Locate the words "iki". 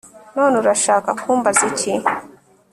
1.71-1.91